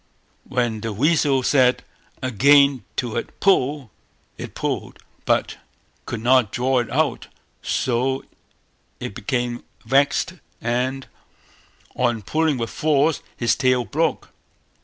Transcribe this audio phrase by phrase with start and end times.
[0.45, 1.83] When the weasel said
[2.23, 3.91] again to it "Pull",
[4.35, 5.57] it pulled, but
[6.07, 7.27] could not draw it out;
[7.61, 8.25] so
[8.99, 11.05] it became vexed, and
[11.95, 14.31] on pulling with force, its tail broke.